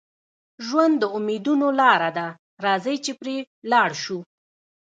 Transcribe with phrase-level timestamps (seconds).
[0.65, 2.27] ژوند د امیدونو لاره ده،
[2.65, 4.19] راځئ چې پرې ولاړ شو.